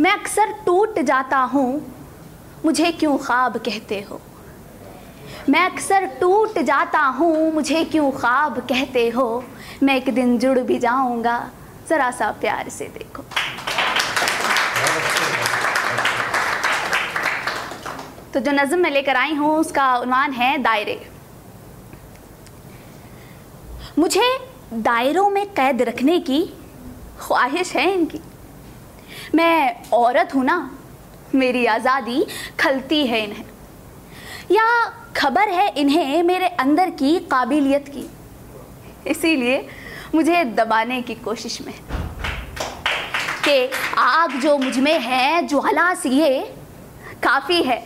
[0.00, 1.80] मैं अक्सर टूट जाता हूँ।
[2.64, 4.20] मुझे क्यों ख्वाब कहते हो?
[5.48, 9.44] मैं अक्सर टूट जाता हूँ, मुझे क्यों ख्वाब कहते हो?
[9.82, 11.50] मैं एक दिन जुड़ भी जाऊँगा,
[11.88, 13.22] ज़रा सा प्यार से देखो।
[18.34, 21.00] तो जो नज़म मैं लेकर आई हूँ, उसका उन्वान है दायरे।
[23.98, 24.38] मुझे
[24.72, 26.42] दायरों में कैद रखने की
[27.20, 28.20] ख्वाहिश है इनकी।
[29.34, 30.70] मैं औरत हूँ ना,
[31.34, 32.26] मेरी आज़ादी
[32.60, 33.44] खलती है इन्हें।
[34.50, 34.64] या
[35.16, 38.08] खबर है इन्हें मेरे अंदर की काबिलियत की।
[39.06, 39.68] इसीलिए
[40.14, 41.74] मुझे दबाने की कोशिश में
[43.44, 46.40] कि आग जो मुझमें है ज्वाला सी ये,
[47.22, 47.82] काफ़ी है,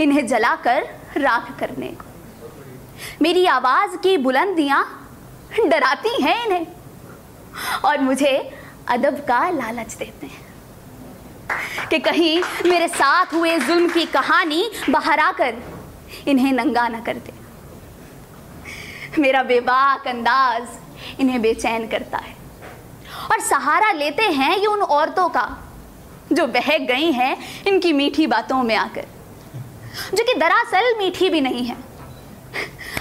[0.00, 0.86] इन्हें जलाकर
[1.18, 2.12] राख करने को।
[3.22, 4.84] मेरी आवाज़ की बुलंदियाँ
[5.66, 6.66] डराती हैं इन्हें,
[7.84, 8.36] और मुझे
[8.88, 10.42] अदब का लालच देते हैं।
[11.90, 15.54] कि कहीं मेरे साथ हुए जुल्म की कहानी बाहर आकर
[16.28, 17.32] इन्हें नंगा ना कर दे।
[19.18, 22.34] मेरा बेबाक अंदाज इन्हें बेचैन करता है।
[23.32, 25.46] और सहारा लेते हैं ये उन औरतों का
[26.32, 27.36] जो बहक गई हैं
[27.66, 29.06] इनकी मीठी बातों में आकर,
[30.14, 31.76] जो कि दरअसल मीठी भी नहीं है।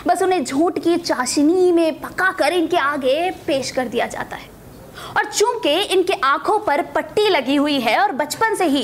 [0.07, 4.50] बस उन्हें झूठ की चाशनी में पका कर इनके आगे पेश कर दिया जाता है।
[5.17, 8.81] और चूँकि इनके आँखों पर पट्टी लगी हुई है और बचपन से ही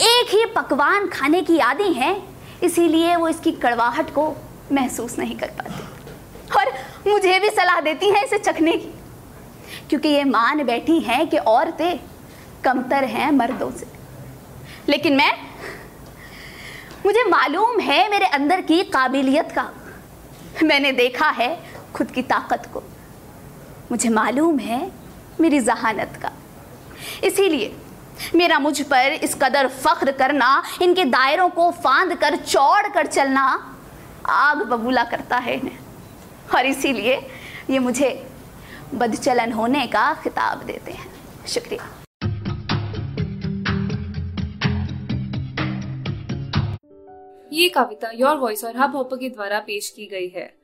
[0.00, 2.16] एक ही पकवान खाने की आदि है,
[2.62, 4.26] इसीलिए वो इसकी कड़वाहट को
[4.72, 5.82] महसूस नहीं कर पाती।
[6.58, 6.72] और
[7.08, 8.92] मुझे भी सलाह देती हैं इसे चखने की,
[9.88, 11.98] क्योंकि ये मान बैठी हैं कि औरतें
[12.64, 13.86] कमतर हैं मर्दों से।
[14.88, 15.32] लेकिन मैं,
[17.06, 19.70] मुझे मालूम है मेरे अंदर की काबिलियत का।
[20.62, 21.56] मैंने देखा है
[21.94, 22.82] खुद की ताकत को।
[23.90, 24.80] मुझे मालूम है
[25.44, 26.32] मेरी जहानत का।
[27.24, 27.76] इसीलिए
[28.34, 33.46] मेरा मुझ पर इस कदर फख्र करना, इनके दायरों को फांद कर चौड़ कर चलना
[34.26, 35.78] आग बबूला करता है इन्हें।
[36.54, 37.16] और इसीलिए
[37.70, 38.08] ये मुझे
[38.94, 41.12] बदचलन होने का खिताब देते हैं।
[41.48, 41.90] शुक्रिया।
[47.52, 50.63] ये कविता योर वॉइस और हब हॉपर के द्वारा पेश की गई है।